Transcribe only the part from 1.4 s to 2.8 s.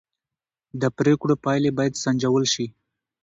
پایلې باید سنجول شي